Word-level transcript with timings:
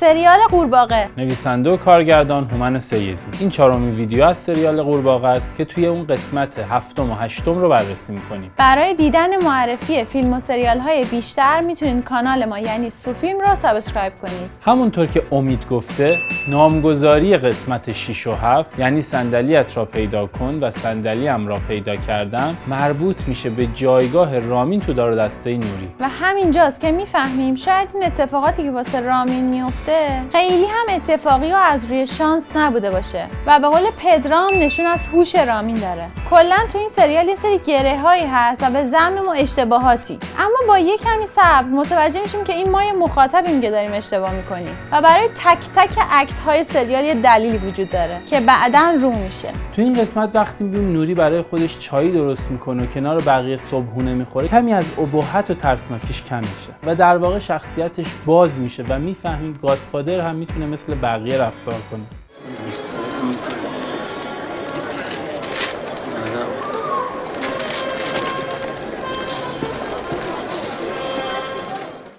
سریال 0.00 0.38
قورباغه. 0.50 1.08
نویسنده 1.18 1.70
و 1.70 1.76
کارگردان 1.76 2.44
هومن 2.44 2.80
سیدی. 2.80 3.18
این 3.40 3.50
چهارمین 3.50 3.94
ویدیو 3.94 4.24
از 4.24 4.38
سریال 4.38 4.82
قورباغه 4.82 5.28
است 5.28 5.56
که 5.56 5.64
توی 5.64 5.86
اون 5.86 6.06
قسمت 6.06 6.58
هفتم 6.58 7.10
و 7.10 7.14
هشتم 7.14 7.58
رو 7.58 7.68
بررسی 7.68 8.12
می‌کنیم. 8.12 8.50
برای 8.56 8.94
دیدن 8.94 9.44
معرفی 9.44 10.04
فیلم 10.04 10.32
و 10.32 10.40
سریال 10.40 10.78
های 10.78 11.04
بیشتر 11.04 11.60
می‌تونید 11.60 12.04
کانال 12.04 12.44
ما 12.44 12.58
یعنی 12.58 12.90
سوفیلم 12.90 13.40
رو 13.40 13.54
subscribe 13.54 14.12
کنید. 14.22 14.50
همونطور 14.64 15.06
که 15.06 15.22
امید 15.32 15.66
گفته 15.68 16.18
نامگذاری 16.48 17.36
قسمت 17.36 17.92
6 17.92 18.26
و 18.26 18.32
7 18.32 18.78
یعنی 18.78 19.00
صندلیت 19.00 19.76
را 19.76 19.84
پیدا 19.84 20.26
کن 20.26 20.58
و 20.62 20.70
صندلیم 20.70 21.46
را 21.46 21.58
پیدا 21.68 21.96
کردم 21.96 22.56
مربوط 22.66 23.28
میشه 23.28 23.50
به 23.50 23.66
جایگاه 23.66 24.38
رامین 24.38 24.80
تو 24.80 24.92
دار 24.92 25.14
دسته 25.14 25.50
نوری. 25.50 25.88
و 26.00 26.08
همینجاست 26.08 26.80
که 26.80 26.92
می‌فهمیم 26.92 27.54
شاید 27.54 27.88
این 27.94 28.04
اتفاقاتی 28.04 28.62
که 28.62 28.70
واسه 28.70 29.00
رامین 29.00 29.44
میفته 29.44 29.85
خیلی 30.32 30.64
هم 30.64 30.96
اتفاقی 30.96 31.52
و 31.52 31.56
از 31.56 31.90
روی 31.90 32.06
شانس 32.06 32.56
نبوده 32.56 32.90
باشه. 32.90 33.26
و 33.46 33.60
به 33.60 33.68
قول 33.68 33.82
پدرام 33.98 34.50
نشون 34.54 34.86
از 34.86 35.06
هوش 35.06 35.34
رامین 35.34 35.76
داره. 35.76 36.08
کلا 36.30 36.56
تو 36.72 36.78
این 36.78 36.88
سریال 36.88 37.28
یه 37.28 37.34
سری 37.34 37.58
گره 37.58 37.98
هایی 37.98 38.26
هست 38.26 38.62
و 38.62 38.70
به 38.70 38.84
زمیم 38.84 39.28
و 39.28 39.34
اشتباهاتی. 39.36 40.18
اما 40.38 40.56
با 40.68 40.78
یه 40.78 40.96
کمی 40.96 41.26
صبر 41.26 41.68
متوجه 41.72 42.20
میشیم 42.20 42.44
که 42.44 42.52
این 42.52 42.70
ما 42.70 42.84
یه 42.84 42.92
مخاطبیم 42.92 43.60
که 43.60 43.70
داریم 43.70 43.92
اشتباه 43.92 44.32
می‌کنیم. 44.32 44.76
و 44.92 45.02
برای 45.02 45.28
تک 45.28 45.58
تک 45.76 45.98
اکت 46.10 46.38
های 46.38 46.64
سریال 46.64 47.04
یه 47.04 47.14
دلیلی 47.14 47.58
وجود 47.58 47.90
داره 47.90 48.20
که 48.26 48.40
بعدا 48.40 48.94
رو 49.00 49.10
میشه. 49.10 49.48
تو 49.76 49.82
این 49.82 49.92
قسمت 49.92 50.36
وقتی 50.36 50.64
می‌بینیم 50.64 50.92
نوری 50.92 51.14
برای 51.14 51.42
خودش 51.42 51.78
چای 51.78 52.08
درست 52.08 52.50
می‌کنه 52.50 52.82
و 52.82 52.86
کنار 52.86 53.22
بقیه 53.22 53.56
صبحونه 53.56 54.14
می‌خوره 54.14 54.48
کمی 54.48 54.72
از 54.72 54.86
ابهت 54.98 55.50
و 55.50 55.54
ترسناکیش 55.54 56.22
کم 56.22 56.38
میشه. 56.38 56.72
و 56.86 56.94
در 56.94 57.16
واقع 57.16 57.38
شخصیتش 57.38 58.06
باز 58.26 58.58
میشه 58.58 58.84
و 58.88 58.98
می‌فهمیم 58.98 59.58
گادفادر 59.76 60.20
هم 60.20 60.34
می‌تونه 60.34 60.66
مثل 60.66 60.94
بقیه 60.94 61.42
رفتار 61.42 61.74
کنه. 61.90 62.00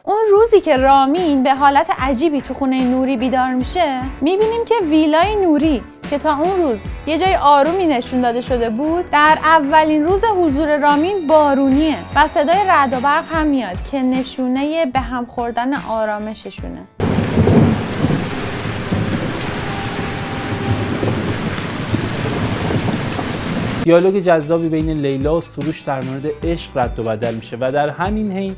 اون 0.03 0.23
روزی 0.31 0.61
که 0.61 0.77
رامین 0.77 1.43
به 1.43 1.55
حالت 1.55 1.89
عجیبی 1.99 2.41
تو 2.41 2.53
خونه 2.53 2.83
نوری 2.83 3.17
بیدار 3.17 3.53
میشه 3.53 4.01
می‌بینیم 4.21 4.65
که 4.65 4.75
ویلای 4.89 5.35
نوری 5.35 5.83
که 6.09 6.17
تا 6.17 6.37
اون 6.37 6.61
روز 6.61 6.79
یه 7.07 7.17
جای 7.17 7.35
آرومی 7.35 7.87
نشون 7.87 8.21
داده 8.21 8.41
شده 8.41 8.69
بود 8.69 9.09
در 9.11 9.37
اولین 9.43 10.05
روز 10.05 10.23
حضور 10.23 10.77
رامین 10.77 11.27
بارونیه 11.27 11.97
و 12.15 12.27
صدای 12.27 12.59
رعد 12.67 12.93
و 12.93 12.99
برق 12.99 13.25
هم 13.31 13.47
میاد 13.47 13.83
که 13.91 14.01
نشونه 14.03 14.85
به 14.85 14.99
هم 14.99 15.25
خوردن 15.25 15.73
آرامششونه. 15.73 16.87
دیالوگ 23.87 24.19
جذابی 24.19 24.69
بین 24.69 24.89
لیلا 24.89 25.37
و 25.37 25.41
سروش 25.41 25.81
در 25.81 26.03
مورد 26.03 26.25
عشق 26.43 26.77
رد 26.77 26.99
و 26.99 27.03
بدل 27.03 27.35
میشه 27.35 27.57
و 27.59 27.71
در 27.71 27.89
همین 27.89 28.31
حین 28.31 28.55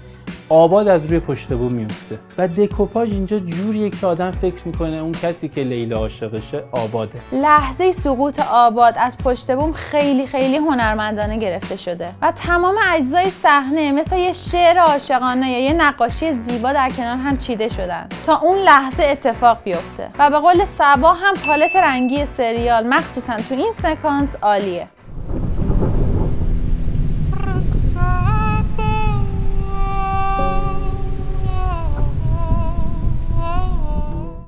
آباد 0.49 0.87
از 0.87 1.05
روی 1.05 1.19
پشت 1.19 1.53
بوم 1.53 1.71
میفته 1.71 2.19
و 2.37 2.47
دکوپاژ 2.47 3.11
اینجا 3.11 3.39
جوریه 3.39 3.89
که 3.89 4.07
آدم 4.07 4.31
فکر 4.31 4.67
می‌کنه 4.67 4.97
اون 4.97 5.11
کسی 5.11 5.49
که 5.49 5.61
لیلا 5.61 5.97
عاشقشه 5.97 6.63
آباده. 6.71 7.19
لحظه 7.31 7.91
سقوط 7.91 8.39
آباد 8.51 8.93
از 8.97 9.17
پشت 9.17 9.51
بوم 9.51 9.71
خیلی 9.73 10.27
خیلی 10.27 10.57
هنرمندانه 10.57 11.37
گرفته 11.37 11.75
شده. 11.75 12.11
و 12.21 12.31
تمام 12.31 12.75
اجزای 12.93 13.29
صحنه 13.29 13.91
مثل 13.91 14.17
یه 14.17 14.33
شعر 14.33 14.77
عاشقانه 14.77 15.51
یا 15.51 15.59
یه 15.59 15.73
نقاشی 15.73 16.33
زیبا 16.33 16.73
در 16.73 16.89
کنار 16.89 17.17
هم 17.17 17.37
چیده 17.37 17.67
شدن. 17.67 18.07
تا 18.25 18.39
اون 18.39 18.57
لحظه 18.57 19.03
اتفاق 19.03 19.57
بیفته. 19.63 20.09
و 20.19 20.29
به 20.29 20.39
قول 20.39 20.65
سبا 20.65 21.13
هم 21.13 21.33
پالت 21.47 21.75
رنگی 21.75 22.25
سریال 22.25 22.87
مخصوصا 22.87 23.33
تو 23.49 23.55
این 23.55 23.71
سکانس 23.71 24.35
عالیه. 24.41 24.87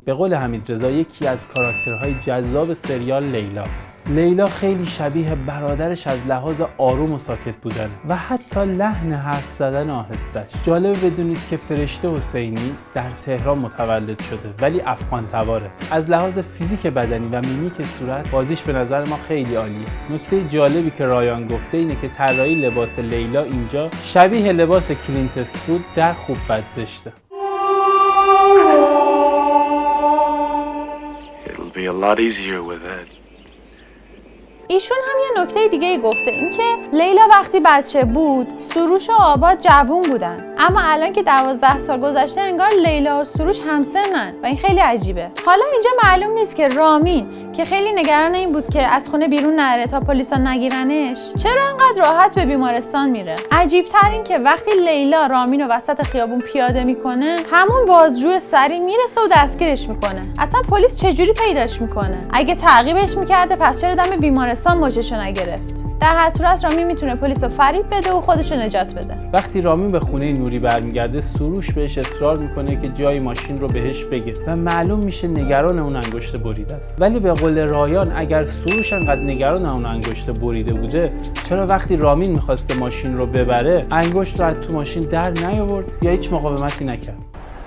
به 0.06 0.14
قول 0.14 0.34
حمید 0.34 0.72
رضا 0.72 0.90
یکی 0.90 1.28
از 1.28 1.48
کاراکترهای 1.48 2.14
جذاب 2.14 2.74
سریال 2.74 3.24
لیلاست 3.24 3.94
لیلا 4.08 4.46
خیلی 4.46 4.86
شبیه 4.86 5.36
برادرش 5.36 6.08
از 6.08 6.28
لحاظ 6.28 6.62
آروم 6.78 7.12
و 7.12 7.20
ساکت 7.20 7.56
بودن 7.56 7.90
و 8.08 8.16
حتی 8.16 8.66
لحن 8.66 9.14
حرف 9.14 9.50
زدن 9.50 9.90
آهستش. 9.90 10.52
جالب 10.64 11.06
بدونید 11.06 11.40
که 11.50 11.58
فرشته 11.58 12.10
حسینی 12.10 12.76
در 12.94 13.12
تهران 13.12 13.58
متولد 13.58 14.22
شده 14.22 14.54
ولی 14.62 14.82
افغان 14.82 15.28
تباره 15.28 15.72
از 15.92 16.10
لحاظ 16.10 16.40
فیزیک 16.40 16.88
بدنی 16.88 17.28
و 17.28 17.42
میمیک 17.42 17.84
صورت 17.84 18.32
بازیش 18.32 18.62
به 18.62 18.74
نظر 18.74 19.08
ما 19.10 19.16
خیلی 19.16 19.56
عالیه. 19.56 19.86
نکته 20.10 20.48
جالبی 20.48 20.92
که 20.92 21.06
رایان 21.06 21.48
گفته 21.48 21.78
اینه 21.78 21.96
که 21.96 22.08
طراحی 22.08 22.56
لباس 22.56 23.00
لیلا 23.00 23.44
اینجا 23.44 23.90
شبیه 24.04 24.52
لباس 24.52 24.92
کلینت 24.92 25.38
ایستوود 25.38 25.86
در 25.96 26.14
خوب 26.14 26.38
بد 26.50 26.64
زشته 26.70 27.14
ایشون 34.68 34.98
هم 35.10 35.18
یه 35.20 35.44
نکته 35.44 35.68
دیگه 35.68 35.98
گفته 35.98 36.32
اینکه 36.32 36.64
لیلا 36.94 37.28
وقتی 37.32 37.60
بچه 37.66 38.06
بود 38.06 38.54
سروش 38.58 39.10
و 39.10 39.14
آباد 39.14 39.60
جوون 39.60 40.02
بودن. 40.02 40.51
اما 40.68 40.80
الان 40.84 41.14
که 41.14 41.24
دوازده 41.24 41.80
سال 41.80 42.00
گذشته 42.00 42.42
انگار 42.42 42.70
لیلا 42.70 43.22
و 43.22 43.24
سروش 43.24 43.60
همسنن 43.60 44.34
و 44.44 44.46
این 44.46 44.58
خیلی 44.58 44.80
عجیبه. 44.80 45.28
حالا 45.46 45.66
اینجا 45.74 45.90
معلوم 46.04 46.34
نیست 46.34 46.56
که 46.56 46.68
رامین 46.68 47.28
که 47.54 47.66
خیلی 47.66 47.92
نگران 47.92 48.36
این 48.36 48.52
بود 48.52 48.70
که 48.70 48.82
از 48.82 49.10
خونه 49.10 49.28
بیرون 49.28 49.56
نره 49.56 49.88
تا 49.88 50.00
پلیسا 50.00 50.36
نگیرنش 50.36 51.18
چرا 51.44 51.62
انقدر 51.72 52.02
راحت 52.02 52.36
به 52.36 52.46
بیمارستان 52.46 53.10
میره؟ 53.10 53.36
عجیب 53.52 53.86
تر 53.86 54.10
این 54.12 54.24
که 54.24 54.38
وقتی 54.38 54.72
لیلا 54.86 55.26
رامین 55.26 55.62
رو 55.62 55.68
وسط 55.68 56.02
خیابون 56.02 56.40
پیاده 56.40 56.84
می‌کنه 56.84 57.38
همون 57.52 57.86
بازجو 57.86 58.40
سری 58.40 58.80
می‌رسه 58.80 59.22
و 59.22 59.28
دستگیرش 59.32 59.90
می‌کنه. 59.90 60.22
اصلا 60.40 60.62
پلیس 60.70 61.02
چجوری 61.02 61.34
پیداش 61.34 61.82
می‌کنه؟ 61.82 62.18
اگه 62.34 62.56
تعقیبش 62.56 63.18
می‌کرده 63.18 63.56
پس 63.56 63.82
چرا 63.82 63.96
دم 63.96 64.20
بیمارستان 64.20 64.78
ماچشو 64.78 65.22
نگرفت؟ 65.22 65.81
در 66.02 66.16
هر 66.16 66.30
صورت 66.30 66.64
رامین 66.64 66.88
می‌تونه 66.88 67.16
پلیس 67.16 67.44
رو 67.44 67.50
فریب 67.50 67.86
بده 67.92 68.12
و 68.12 68.22
خودشو 68.22 68.56
نجات 68.56 68.96
بده. 68.96 69.16
وقتی 69.34 69.62
رامین 69.62 69.92
به 69.92 70.00
خونه 70.00 70.34
نوری 70.34 70.60
برمیگرده 70.60 71.22
سروش 71.22 71.72
بهش 71.72 71.98
اصرار 71.98 72.38
می‌کنه 72.38 72.82
که 72.82 72.90
جای 72.90 73.20
ماشین 73.20 73.58
رو 73.58 73.68
بهش 73.68 74.04
بگه 74.04 74.34
و 74.48 74.56
معلوم 74.56 75.00
میشه 75.00 75.28
نگران 75.28 75.80
اون 75.80 75.96
انگشت 75.96 76.38
بریده 76.38 76.76
است. 76.76 77.02
ولی 77.02 77.20
به 77.20 77.34
قول 77.34 77.68
رایان 77.68 78.12
اگر 78.16 78.44
سروش 78.44 78.94
انقدر 78.94 79.22
نگران 79.22 79.66
اون 79.66 79.86
انگشت 79.86 80.30
بریده 80.30 80.74
بوده 80.74 81.14
چرا 81.50 81.68
وقتی 81.68 81.98
رامین 81.98 82.32
می‌خواسته 82.32 82.78
ماشین 82.78 83.18
رو 83.18 83.26
ببره 83.26 83.86
انگشت 83.92 84.40
رو 84.40 84.46
از 84.46 84.56
تو 84.56 84.74
ماشین 84.74 85.04
در 85.04 85.30
نیاورد 85.30 85.86
یا 86.02 86.12
هیچ 86.12 86.34
مقاومتی 86.34 86.86
نکرد؟ 86.86 87.18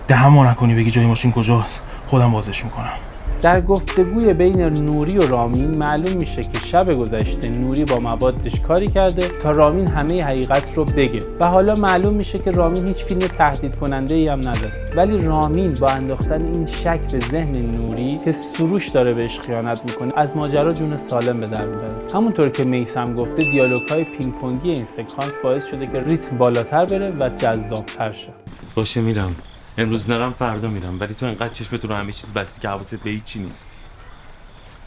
دهمو 0.09 0.45
نکنی 0.45 0.75
بگی 0.75 0.91
جای 0.91 1.07
ماشین 1.07 1.33
کجاست. 1.33 1.83
خودم 2.07 2.33
بازش 2.33 2.65
می‌کنم. 2.65 3.14
در 3.45 3.61
گفتگوی 3.61 4.35
بین 4.35 4.61
نوری 4.61 5.19
و 5.19 5.27
رامین 5.27 5.71
معلوم 5.71 6.17
میشه 6.17 6.43
که 6.43 6.59
شب 6.59 6.95
گذشته 6.95 7.49
نوری 7.49 7.85
با 7.85 7.99
موادش 7.99 8.61
کاری 8.61 8.89
کرده 8.89 9.29
تا 9.29 9.51
رامین 9.51 9.87
همه 9.87 10.25
حقیقت 10.25 10.75
رو 10.75 10.85
بگه. 10.85 11.23
و 11.41 11.47
حالا 11.47 11.75
معلوم 11.75 12.15
میشه 12.15 12.39
که 12.39 12.51
رامین 12.51 12.87
هیچ 12.87 13.05
فیلم 13.05 13.19
تهدید 13.19 13.75
کننده 13.75 14.15
ای 14.15 14.29
هم 14.29 14.41
نداره. 14.41 14.73
ولی 14.97 15.19
رامین 15.19 15.75
با 15.75 15.89
انداختن 15.89 16.43
این 16.43 16.67
شک 16.67 17.01
به 17.13 17.19
ذهن 17.19 17.57
نوری 17.57 18.21
که 18.25 18.33
سروش 18.33 18.89
داره 18.89 19.15
بهش 19.15 19.39
خیانت 19.41 19.81
می‌کنه 19.85 20.13
از 20.17 20.37
ماجرا 20.37 20.73
جون 20.73 20.97
سالم 20.97 21.41
به 21.41 21.47
در 21.47 21.67
می‌بره. 21.67 22.13
همونطور 22.15 22.49
که 22.49 22.65
میسم 22.65 23.15
گفته 23.15 23.43
دیالوگ 23.51 23.89
های 23.89 24.05
پینگ 24.05 24.35
پونگی 24.35 24.71
این 24.71 24.85
سکانس 24.85 25.33
باعث 25.43 25.67
شده 25.67 25.87
که 25.87 26.01
ریتم 26.01 26.39
بالاتر 26.39 26.85
بره 26.85 27.13
و 27.21 27.29
جذابتر 27.29 28.13
شه. 28.13 28.29
باشه 28.75 29.01
میرم. 29.01 29.37
امروز 29.79 30.11
نرم 30.11 30.33
فردا 30.33 30.69
میرم 30.69 31.01
ولی 31.01 31.15
تو 31.15 31.27
انقدر 31.27 31.49
چشمت 31.49 31.85
رو 31.85 31.95
همه 31.95 32.13
چیز 32.13 32.33
بستی 32.33 32.61
که 32.61 32.69
حواست 32.69 32.95
به 32.95 33.11
هیچی 33.11 33.39
نیست. 33.39 33.69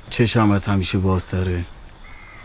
چشم 0.10 0.52
از 0.52 0.66
همیشه 0.66 0.98
بازتره 0.98 1.64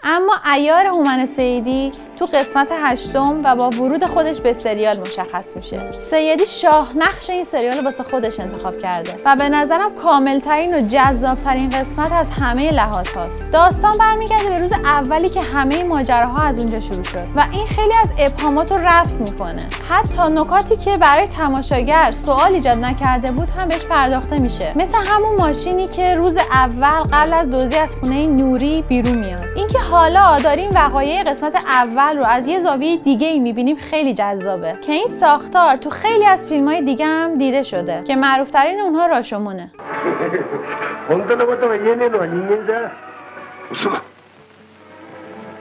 اما 0.05 0.33
عیار 0.55 0.87
هومن 0.87 1.27
سیدی 1.27 1.93
تو 2.17 2.27
قسمت 2.27 2.69
هشتم 2.83 3.41
و 3.45 3.57
با 3.57 3.71
ورود 3.71 4.07
خودش 4.07 4.41
به 4.41 4.53
سریال 4.53 5.01
مشخص 5.01 5.57
میشه. 5.57 5.91
سیدی 6.11 6.47
شاه 6.47 6.93
نقش 6.97 7.31
این 7.31 7.45
سریال 7.45 7.85
واسه 7.85 8.05
خودش 8.05 8.41
انتخاب 8.41 8.79
کرده 8.79 9.21
و 9.25 9.37
به 9.37 9.49
نظرم 9.49 9.95
کاملترین 9.95 10.75
و 10.75 10.81
جذابترین 10.89 11.71
قسمت 11.71 12.13
از 12.13 12.31
همه 12.31 12.71
لحاظ 12.73 13.09
هاست. 13.09 13.51
داستان 13.53 13.99
برمیگرده 13.99 14.49
به 14.49 14.59
روز 14.59 14.73
اولی 14.73 15.29
که 15.29 15.41
همه 15.41 15.85
ماجراها 15.85 16.43
از 16.43 16.59
اونجا 16.59 16.81
شروع 16.81 17.03
شد 17.03 17.27
و 17.37 17.47
این 17.53 17.67
خیلی 17.67 17.95
از 18.03 18.13
ابهامات 18.19 18.73
رو 18.73 18.79
رفع 18.79 19.17
می‌کنه. 19.17 19.69
حتی 19.89 20.23
نکاتی 20.23 20.77
که 20.77 20.97
برای 20.97 21.27
تماشاگر 21.27 22.13
سوال 22.13 22.55
ایجاد 22.55 22.79
نکرده 22.79 23.33
بود 23.33 23.51
هم 23.51 23.69
بهش 23.69 23.85
پرداخته 23.85 24.39
میشه. 24.39 24.73
مثل 24.77 24.99
همون 24.99 25.37
ماشینی 25.37 25.89
که 25.89 26.15
روز 26.15 26.37
اول 26.37 27.03
قبل 27.13 27.33
از 27.33 27.51
دوزی 27.51 27.77
از 27.77 27.97
خونه 27.97 28.27
نوری 28.27 28.83
بیرون 28.83 29.19
میاد. 29.19 29.45
اینکه 29.57 29.79
حالا 29.93 30.39
داریم 30.39 30.71
وقایع 30.75 31.23
قسمت 31.23 31.55
اول 31.55 32.19
رو 32.19 32.25
از 32.25 32.47
یه 32.47 32.61
زاویه 32.61 32.97
دیگه 32.97 33.27
ای 33.27 33.39
می‌بینیم. 33.39 33.77
خیلی 33.77 34.15
جذابه 34.15 34.75
که 34.83 34.93
این 34.93 35.07
ساختار 35.07 35.77
تو 35.77 35.91
خیلی 35.91 36.27
از 36.27 36.47
فیلم 36.47 36.69
های 36.69 36.81
دیگه 36.81 37.07
هم 37.07 37.35
دیده 37.35 37.63
شده 37.63 38.03
که 38.05 38.17
معروفترین 38.17 38.81
اونها 38.81 39.07
راشومونه. 39.07 39.71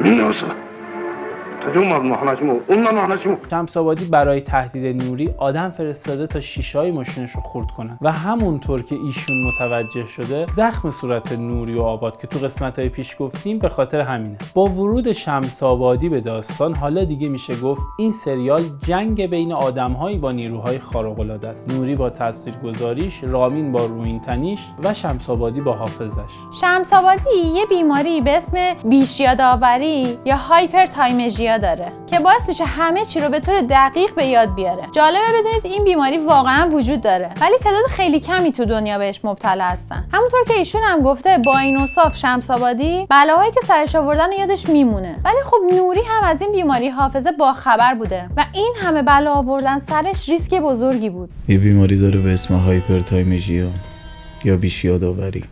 کدوم 1.70 2.08
ماهناجمو 2.08 2.60
برای 4.12 4.42
تهدید 4.42 5.04
نوری 5.04 5.30
آدم 5.38 5.70
فرستاده 5.70 6.28
تا 6.28 6.40
شیشهای 6.40 6.92
ماشینش 6.92 7.32
رو 7.32 7.42
خورد 7.42 7.68
کنه. 7.68 7.98
و 8.02 8.12
همونطور 8.12 8.82
که 8.82 8.96
ایشون 8.96 9.36
متوجه 9.48 10.08
شده 10.08 10.46
زخم 10.56 10.92
صورت 10.92 11.32
نوری 11.32 11.74
و 11.74 11.82
آباد 11.82 12.22
که 12.22 12.28
تو 12.28 12.40
قسمت 12.40 12.80
های 12.80 12.90
پیش 12.90 13.16
گفتیم 13.20 13.60
به 13.60 13.70
خاطر 13.70 14.02
همینه. 14.02 14.38
با 14.54 14.66
ورود 14.66 15.12
شمس‌آبادی 15.12 16.10
به 16.10 16.22
داستان 16.22 16.76
حالا 16.76 17.04
دیگه 17.04 17.30
میشه 17.30 17.56
گفت 17.56 17.82
این 17.98 18.12
سریال 18.12 18.62
جنگ 18.88 19.26
بین 19.26 19.54
آدمهایی 19.54 20.18
با 20.18 20.32
نیروهای 20.32 20.80
خارق‌العاده 20.80 21.48
است. 21.48 21.74
نوری 21.74 21.96
با 21.96 22.10
تاثیرگذاریش 22.10 23.24
رامین 23.24 23.72
با 23.72 23.86
روینتنیش 23.86 24.60
و 24.84 24.94
شمس‌آبادی 24.94 25.62
با 25.62 25.74
حافظش. 25.74 26.32
شمس‌آبادی 26.62 27.38
یه 27.56 27.66
بیماری 27.66 28.22
به 28.22 28.38
اسم 28.38 28.58
بیش 28.90 29.20
یادآوری 29.20 30.08
یا 30.26 30.36
hyperthymesia 30.36 31.51
داره 31.58 31.92
که 32.08 32.20
باعث 32.20 32.48
میشه 32.48 32.66
همه 32.66 33.06
چی 33.06 33.20
رو 33.20 33.30
به 33.30 33.40
طور 33.40 33.62
دقیق 33.62 34.16
به 34.16 34.26
یاد 34.26 34.56
بیاره. 34.56 34.84
جالبه 34.92 35.40
بدونید 35.40 35.66
این 35.66 35.84
بیماری 35.84 36.18
واقعا 36.18 36.70
وجود 36.70 37.02
داره 37.02 37.30
ولی 37.42 37.58
تعداد 37.58 37.86
خیلی 37.90 38.20
کمی 38.20 38.52
تو 38.52 38.66
دنیا 38.66 38.98
بهش 38.98 39.20
مبتلا 39.24 39.64
هستن. 39.64 40.06
همونطور 40.14 40.40
که 40.48 40.54
ایشون 40.54 40.82
هم 40.84 41.00
گفته 41.00 41.38
با 41.38 41.58
این 41.58 41.78
اوصاف 41.78 42.18
شمس 42.18 42.52
آبادی 42.52 43.06
بلاهایی 43.10 43.52
که 43.52 43.60
سرش 43.68 43.96
آوردن 43.96 44.32
یادش 44.32 44.70
میمونه. 44.70 45.18
ولی 45.26 45.44
خب 45.46 45.58
نوری 45.76 46.02
هم 46.08 46.24
از 46.24 46.42
این 46.42 46.52
بیماری 46.52 46.90
حافظه 46.90 47.32
با 47.32 47.54
خبر 47.54 47.94
بوده 47.94 48.26
و 48.38 48.46
این 48.54 48.74
همه 48.82 49.02
بلا 49.02 49.34
آوردن 49.34 49.78
سرش 49.78 50.30
ریسک 50.30 50.54
بزرگی 50.54 51.10
بود. 51.10 51.30
یه 51.48 51.58
بیماری 51.58 51.98
داره 51.98 52.20
به 52.20 52.34
اسم 52.34 52.56
hyperthymesia 52.56 53.68
یا 54.44 54.58
بیش 54.58 54.86
یادآوری. 54.86 55.44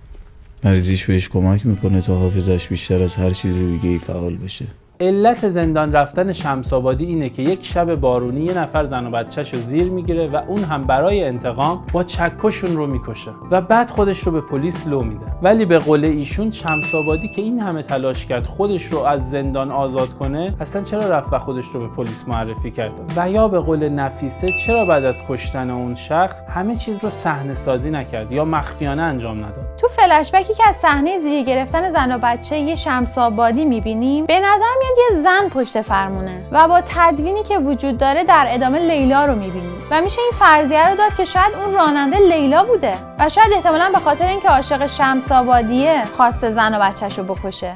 مریضیش 0.64 1.06
بهش 1.06 1.30
کمک 1.30 1.66
می‌کنه 1.66 2.02
تا 2.02 2.16
حافظش 2.16 2.68
بیشتر 2.68 3.02
از 3.02 3.16
هر 3.16 3.30
چیز 3.30 3.58
دیگه 3.60 3.90
ای 3.90 4.00
فعال 4.00 4.38
بشه. 4.38 4.66
علت 5.02 5.50
زندان 5.50 5.92
رفتن 5.92 6.34
شمس 6.34 6.74
آبادی 6.74 7.06
اینه 7.06 7.30
که 7.30 7.42
یک 7.42 7.66
شب 7.66 7.96
بارونی 7.96 8.42
یه 8.42 8.58
نفر 8.58 8.86
زن 8.86 9.08
و 9.08 9.10
بچهش 9.10 9.54
رو 9.54 9.60
زیر 9.60 9.90
می‌گیره 9.90 10.28
و 10.28 10.42
اون 10.48 10.64
هم 10.64 10.84
برای 10.84 11.24
انتقام 11.24 11.84
با 11.94 12.04
چکشون 12.04 12.76
رو 12.76 12.88
می‌کشه 12.88 13.32
و 13.52 13.62
بعد 13.62 13.90
خودش 13.90 14.20
رو 14.20 14.32
به 14.32 14.42
پلیس 14.42 14.88
لو 14.88 15.02
میده. 15.02 15.26
ولی 15.42 15.66
به 15.66 15.80
قول 15.80 16.06
ایشون 16.06 16.52
شمس 16.52 16.96
آبادی 16.96 17.30
که 17.36 17.42
این 17.42 17.60
همه 17.60 17.84
تلاش 17.84 18.26
کرد 18.26 18.46
خودش 18.46 18.86
رو 18.86 19.00
از 19.00 19.30
زندان 19.30 19.72
آزاد 19.72 20.10
کنه 20.10 20.54
اصلا 20.62 20.82
چرا 20.82 21.10
رفت 21.12 21.34
و 21.34 21.40
خودش 21.40 21.66
رو 21.66 21.80
به 21.80 21.88
پلیس 21.88 22.24
معرفی 22.28 22.72
کرد؟ 22.72 22.92
و 23.18 23.30
یا 23.30 23.48
به 23.48 23.60
قول 23.60 23.90
نفیسه 23.90 24.48
چرا 24.66 24.86
بعد 24.86 25.06
از 25.06 25.18
کشتن 25.30 25.70
اون 25.70 25.96
شخص 25.96 26.42
همه 26.56 26.76
چیز 26.76 26.98
رو 27.02 27.10
صحنه 27.10 27.54
سازی 27.54 27.92
نکرد 27.92 28.32
یا 28.32 28.46
مخفیانه 28.46 29.02
انجام 29.02 29.38
نداد؟ 29.38 29.78
تو 29.82 29.88
فلشبکی 29.88 30.54
که 30.54 30.64
از 30.68 30.76
صحنه 30.76 31.20
زیر 31.20 31.44
گرفتن 31.46 31.90
زن 31.90 32.12
و 32.12 32.20
بچه 32.24 32.58
یه 32.58 32.76
شمس 32.76 33.18
آبادی 33.18 33.66
می‌بینیم؟ 33.66 34.26
به 34.26 34.40
نظر 34.40 34.74
میاد 34.80 34.89
یه 34.98 35.22
زن 35.22 35.50
پشت 35.50 35.82
فرمونه 35.82 36.46
و 36.52 36.68
با 36.68 36.82
تدوینی 36.86 37.44
که 37.44 37.58
وجود 37.58 37.98
داره 37.98 38.24
در 38.24 38.48
ادامه 38.50 38.80
لیلا 38.80 39.26
رو 39.26 39.36
می‌بینیم 39.36 39.82
و 39.92 40.02
میشه 40.02 40.22
این 40.22 40.32
فرضیه 40.40 40.90
رو 40.90 40.96
داد 40.96 41.16
که 41.16 41.26
شاید 41.26 41.54
اون 41.66 41.74
راننده 41.74 42.18
لیلا 42.18 42.64
بوده 42.64 42.94
و 43.20 43.30
شاید 43.30 43.54
احتمالا 43.56 43.90
به 43.94 44.00
خاطر 44.00 44.28
اینکه 44.28 44.50
عاشق 44.50 44.86
شمس 44.86 45.32
آبادیه 45.32 46.04
خواسته 46.18 46.50
زن 46.50 46.76
و 46.76 46.80
بچهش 46.80 47.18
رو 47.18 47.24
بکشه. 47.24 47.76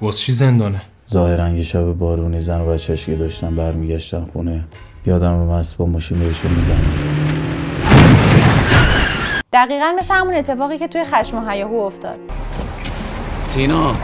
واسه 0.00 0.18
چی 0.18 0.32
زندانه؟ 0.32 0.80
ظاهرا 1.10 1.48
یه 1.48 1.62
شب 1.62 1.92
بارونی 1.92 2.40
زن 2.40 2.60
و 2.60 2.66
بچهش 2.66 3.06
که 3.06 3.14
داشتن 3.14 3.56
برمیگشتن 3.56 4.26
خونه 4.32 4.64
یادم 5.06 5.34
مست 5.34 5.76
با 5.76 5.86
ماشین 5.86 6.18
بهشون 6.18 6.50
می‌زنه 6.50 6.78
دقیقا 9.52 9.94
مثل 9.98 10.14
همون 10.14 10.34
اتفاقی 10.34 10.78
که 10.78 10.88
توی 10.88 11.04
خشم 11.04 11.44
و 11.44 11.50
هیاهو 11.50 11.74
افتاد. 11.74 12.18
تینا 13.48 13.94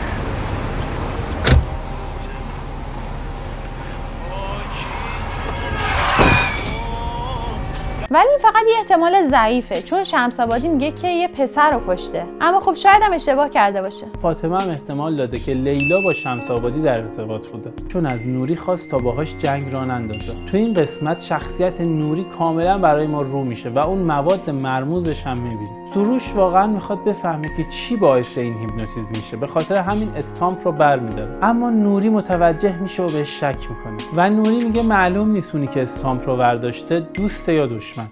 فقط 8.61 8.69
یه 8.69 8.77
احتمال 8.77 9.23
ضعیفه 9.23 9.81
چون 9.81 10.03
شمس 10.03 10.39
آبادی 10.39 10.67
میگه 10.67 10.91
که 10.91 11.07
یه 11.07 11.27
پسر 11.27 11.71
رو 11.71 11.81
کشته. 11.87 12.25
اما 12.41 12.59
خب 12.59 12.73
شاید 12.73 13.03
هم 13.03 13.13
اشتباه 13.13 13.49
کرده 13.49 13.81
باشه. 13.81 14.05
فاطمه 14.21 14.61
هم 14.61 14.69
احتمال 14.69 15.17
داده 15.17 15.37
که 15.37 15.51
لیلا 15.51 16.01
با 16.01 16.13
شمس 16.13 16.51
آبادی 16.51 16.81
در 16.81 16.97
ارتباط 16.97 17.47
بوده. 17.47 17.71
چون 17.87 18.05
از 18.05 18.27
نوری 18.27 18.55
خواست 18.55 18.89
تا 18.89 18.97
باهاش 18.97 19.35
جنگ 19.37 19.75
را 19.75 19.85
نندازه 19.85 20.45
تو 20.45 20.57
این 20.57 20.73
قسمت 20.73 21.21
شخصیت 21.21 21.81
نوری 21.81 22.23
کاملا 22.23 22.77
برای 22.77 23.07
ما 23.07 23.21
رو 23.21 23.43
میشه 23.43 23.69
و 23.69 23.79
اون 23.79 23.99
مواد 23.99 24.49
مرموزش 24.49 25.27
هم 25.27 25.37
می‌بینیم 25.37 25.93
سروش 25.93 26.33
واقعا 26.35 26.67
می‌خواد 26.67 27.03
بفهمه 27.03 27.47
که 27.57 27.63
چی 27.69 27.95
باعث 27.95 28.37
این 28.37 28.57
هیپنوتیزم 28.57 29.09
میشه. 29.09 29.37
به 29.37 29.45
خاطر 29.45 29.75
همین 29.75 30.07
استامپ 30.15 30.57
رو 30.65 30.71
برمیداره. 30.71 31.37
اما 31.41 31.69
نوری 31.69 32.09
متوجه 32.09 32.81
میشه 32.81 33.03
و 33.03 33.05
بهش 33.05 33.39
شک 33.39 33.57
می‌کنه. 33.69 33.97
و 34.15 34.29
نوری 34.29 34.63
میگه 34.63 34.83
معلوم 34.83 35.31
نیست 35.31 35.55
اونی 35.55 35.67
که 35.67 35.83
استامپ 35.83 36.29
رو 36.29 36.37
برداشته 36.37 36.99
دوسته 36.99 37.53
یا 37.53 37.67
دشمن. 37.67 38.07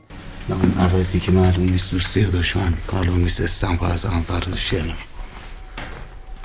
اون 0.53 0.73
عوضی 0.79 1.19
که 1.19 1.31
معلوم 1.31 1.69
نیست 1.69 1.91
دوستی 1.91 2.19
یا 2.21 2.29
دشمن 2.29 2.73
معلوم 2.93 3.17
نیست 3.17 3.41
استمپا 3.41 3.87
از 3.87 4.05
هم 4.05 4.21
فرداشته 4.21 4.83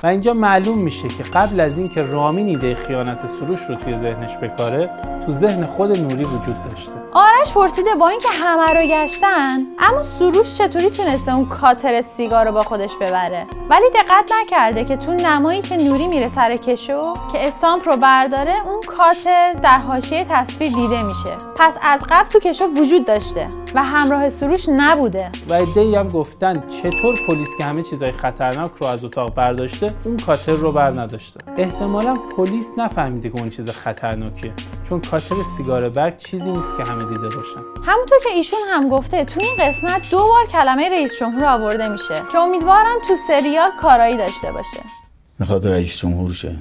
و 0.03 0.07
اینجا 0.07 0.33
معلوم 0.33 0.77
میشه 0.77 1.07
که 1.07 1.23
قبل 1.23 1.59
از 1.59 1.77
اینکه 1.77 2.01
رامین 2.01 2.47
ایده 2.47 2.73
خیانت 2.73 3.19
سروش 3.39 3.59
رو 3.69 3.75
توی 3.75 3.97
ذهنش 3.97 4.37
بکاره 4.37 4.89
تو 5.25 5.31
ذهن 5.31 5.65
خود 5.65 5.99
نوری 5.99 6.23
وجود 6.23 6.63
داشته. 6.69 6.91
آرش 7.13 7.51
پرسیده 7.53 7.95
با 7.95 8.07
اینکه 8.07 8.29
همه 8.29 8.73
رو 8.73 8.87
گشتن 8.87 9.57
اما 9.79 10.01
سروش 10.01 10.57
چطوری 10.57 10.89
تونسته 10.89 11.35
اون 11.35 11.45
کاتر 11.45 12.01
سیگار 12.01 12.45
رو 12.45 12.51
با 12.51 12.63
خودش 12.63 12.95
ببره؟ 12.95 13.47
ولی 13.69 13.85
دقت 13.93 14.31
نکرده 14.41 14.83
که 14.83 14.97
تو 14.97 15.13
نمایی 15.13 15.61
که 15.61 15.77
نوری 15.77 16.07
میره 16.07 16.27
سر 16.27 16.55
کشو 16.55 17.13
که 17.31 17.47
استامپ 17.47 17.89
رو 17.89 17.97
برداره 17.97 18.53
اون 18.65 18.81
کاتر 18.81 19.53
در 19.53 19.77
حاشیه 19.77 20.25
تصویر 20.29 20.71
دیده 20.71 21.03
میشه. 21.03 21.37
پس 21.55 21.77
از 21.81 22.03
قبل 22.09 22.29
تو 22.29 22.39
کشو 22.39 22.65
وجود 22.65 23.05
داشته 23.05 23.47
و 23.75 23.83
همراه 23.83 24.29
سروش 24.29 24.69
نبوده. 24.69 25.29
و 25.49 25.53
ای 25.79 25.95
هم 25.95 26.07
گفتن 26.07 26.63
چطور 26.69 27.15
پلیس 27.27 27.49
که 27.57 27.63
همه 27.63 27.83
چیزای 27.83 28.11
خطرناک 28.11 28.71
رو 28.79 28.87
از 28.87 29.03
اتاق 29.03 29.33
برداشته 29.33 29.84
اون 30.05 30.17
کاتر 30.17 30.51
رو 30.51 30.71
بر 30.71 31.01
نداشته. 31.01 31.39
احتمالا 31.57 32.13
پلیس 32.13 32.65
نفهمیده 32.77 33.29
که 33.29 33.39
اون 33.39 33.49
چیز 33.49 33.69
خطرناکیه 33.69 34.53
چون 34.89 35.01
کاتر 35.01 35.35
سیگار 35.57 35.89
برگ 35.89 36.17
چیزی 36.17 36.51
نیست 36.51 36.77
که 36.77 36.83
همه 36.83 37.03
دیده 37.03 37.35
باشن. 37.35 37.59
همونطور 37.85 38.19
که 38.23 38.29
ایشون 38.29 38.59
هم 38.69 38.89
گفته 38.89 39.25
تو 39.25 39.39
این 39.43 39.55
قسمت 39.59 40.11
دو 40.11 40.17
بار 40.17 40.45
کلمه 40.51 40.89
رئیس 40.89 41.19
جمهور 41.19 41.45
آورده 41.45 41.87
میشه 41.87 42.23
که 42.31 42.37
امیدوارم 42.37 42.97
تو 43.07 43.15
سریال 43.27 43.71
کارایی 43.81 44.17
داشته 44.17 44.51
باشه. 44.51 44.83
می‌خواد 45.39 45.67
رئیس 45.67 45.97
جمهور 45.97 46.33
شه 46.33 46.55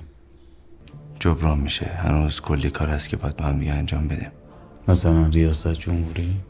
جبران 1.20 1.58
میشه. 1.58 1.86
هنوز 1.86 2.40
کلی 2.40 2.70
کار 2.70 2.88
هست 2.88 3.08
که 3.08 3.16
باید 3.16 3.36
با 3.36 3.44
هم 3.44 3.58
دیگه 3.58 3.72
انجام 3.72 4.08
بدیم. 4.08 4.32
مثلا 4.88 5.26
ریاست 5.26 5.74
جمهوری؟ 5.74 6.40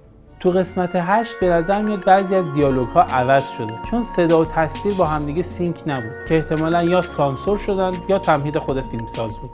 تو 0.44 0.50
قسمت 0.50 0.90
8 0.94 1.40
به 1.40 1.48
نظر 1.48 1.82
میاد 1.82 2.04
بعضی 2.04 2.34
از 2.34 2.54
دیالوگ 2.54 2.88
ها 2.88 3.02
عوض 3.02 3.50
شده. 3.50 3.72
چون 3.90 4.02
صدا 4.02 4.40
و 4.40 4.44
تصویر 4.44 4.94
با 4.94 5.04
همدیگه 5.04 5.42
سینک 5.42 5.82
نبود. 5.86 6.12
که 6.28 6.36
احتمالا 6.36 6.82
یا 6.82 7.02
سانسور 7.02 7.58
شدن 7.58 7.92
یا 8.08 8.18
تمهید 8.18 8.58
خود 8.58 8.80
فیلمساز 8.80 9.38
بود. 9.38 9.50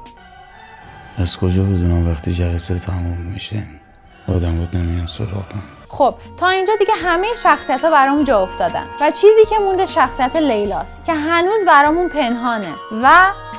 از 1.17 1.37
کجا 1.37 1.63
بدونم 1.63 2.09
وقتی 2.09 2.33
جلسه 2.33 2.79
تموم 2.79 3.19
میشه؟ 3.19 3.63
آدم 4.29 4.57
بود 4.57 4.77
نمیان 4.77 5.07
سراغم. 5.07 5.63
خب 5.93 6.15
تا 6.37 6.49
اینجا 6.49 6.73
دیگه 6.79 6.95
همه 6.95 7.27
شخصیت 7.43 7.85
ها 7.85 7.91
برامون 7.91 8.25
جا 8.25 8.43
افتادن 8.43 8.85
و 9.01 9.11
چیزی 9.11 9.45
که 9.51 9.59
مونده 9.59 9.87
شخصیت 9.87 10.37
لیلاست 10.37 11.07
که 11.07 11.13
هنوز 11.13 11.65
برامون 11.67 12.09
پنهانه 12.09 12.75
و 13.03 13.11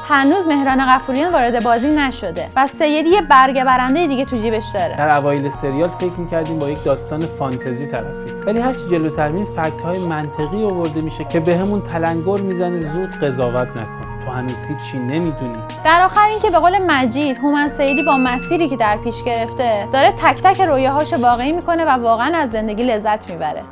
هنوز 0.08 0.48
مهران 0.48 0.86
قفوریان 0.86 1.32
وارد 1.32 1.64
بازی 1.64 1.90
نشده 1.90 2.50
و 2.56 2.68
سیدی 2.68 3.10
یه 3.10 3.22
برگه 3.22 3.64
برنده 3.64 4.08
دیگه 4.08 4.26
تو 4.26 4.36
جیبش 4.36 4.66
داره. 4.74 4.96
در 4.96 5.18
اوایل 5.18 5.50
سریال 5.50 5.90
فکر 5.90 6.12
می‌کردیم 6.18 6.60
با 6.60 6.70
یک 6.70 6.84
داستان 6.84 7.22
فانتزی 7.22 7.88
طرفی. 7.88 8.34
ولی 8.34 8.60
هرچی 8.60 8.86
جلوتر 8.92 9.28
میریم 9.28 9.46
فکت 9.46 9.82
های 9.82 10.00
منطقی 10.00 10.64
آورده 10.64 11.02
میشه 11.02 11.24
که 11.24 11.40
بهمون 11.40 11.82
تلنگر 11.82 12.42
می‌زنه 12.42 12.78
زود 12.78 13.10
قضاوت 13.10 13.78
نکن 13.78 14.00
تو 14.25 14.32
هنوز 14.32 14.66
هیچی 14.68 15.00
نمی‌دونی 15.00 15.63
در 15.86 16.01
آخر 16.06 16.28
اینکه 16.28 16.50
به 16.50 16.60
قول 16.60 16.78
مجید 16.78 17.38
هومن 17.38 17.68
سیدی 17.68 18.04
با 18.04 18.18
مسیری 18.18 18.70
که 18.70 18.75
در 18.75 18.98
پیش 18.98 19.24
گرفته 19.24 19.88
داره 19.94 20.12
تک 20.12 20.42
تک 20.44 20.62
رویاهاش 20.62 21.13
واقعی 21.13 21.51
می‌کنه 21.51 21.86
و 21.86 21.90
واقعا 21.90 22.38
از 22.38 22.51
زندگی 22.51 22.84
لذت 22.84 23.32
می‌بره 23.32 23.63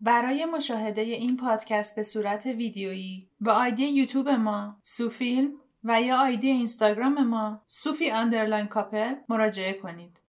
برای 0.00 0.44
مشاهده 0.44 1.00
این 1.00 1.36
پادکست 1.36 1.96
به 1.96 2.02
صورت 2.02 2.46
ویدیویی 2.46 3.28
با 3.40 3.52
آیدی 3.52 3.84
یوتیوب 3.84 4.28
ما 4.28 4.76
سوفیلم 4.82 5.50
و 5.84 6.02
یا 6.02 6.22
آیدی 6.22 6.48
اینستاگرام 6.48 7.26
ما 7.26 7.62
سوفی 7.66 8.10
underline 8.10 8.66
couple 8.66 9.14
مراجعه 9.28 9.72
کنید. 9.72 10.20